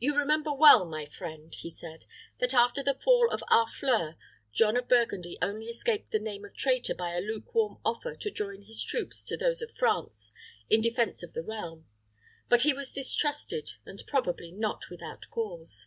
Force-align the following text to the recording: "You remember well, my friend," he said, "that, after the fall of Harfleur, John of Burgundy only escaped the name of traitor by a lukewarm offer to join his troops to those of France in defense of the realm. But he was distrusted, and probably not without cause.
"You 0.00 0.16
remember 0.16 0.52
well, 0.52 0.84
my 0.84 1.06
friend," 1.06 1.54
he 1.54 1.70
said, 1.70 2.06
"that, 2.40 2.52
after 2.52 2.82
the 2.82 2.98
fall 2.98 3.30
of 3.30 3.44
Harfleur, 3.46 4.16
John 4.50 4.76
of 4.76 4.88
Burgundy 4.88 5.38
only 5.40 5.66
escaped 5.66 6.10
the 6.10 6.18
name 6.18 6.44
of 6.44 6.56
traitor 6.56 6.92
by 6.92 7.14
a 7.14 7.20
lukewarm 7.20 7.78
offer 7.84 8.16
to 8.16 8.30
join 8.32 8.62
his 8.62 8.82
troops 8.82 9.22
to 9.26 9.36
those 9.36 9.62
of 9.62 9.70
France 9.70 10.32
in 10.68 10.80
defense 10.80 11.22
of 11.22 11.34
the 11.34 11.44
realm. 11.44 11.86
But 12.48 12.62
he 12.62 12.72
was 12.74 12.92
distrusted, 12.92 13.70
and 13.86 14.02
probably 14.08 14.50
not 14.50 14.90
without 14.90 15.30
cause. 15.30 15.86